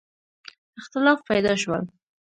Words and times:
اختلافات 0.79 1.25
پیدا 1.27 1.55
شول. 1.63 1.83